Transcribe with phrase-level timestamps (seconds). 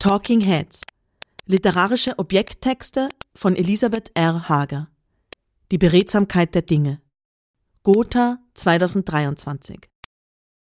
[0.00, 0.80] Talking Heads.
[1.44, 4.48] Literarische Objekttexte von Elisabeth R.
[4.48, 4.88] Hager.
[5.70, 7.02] Die Beredsamkeit der Dinge.
[7.82, 9.90] Gotha 2023.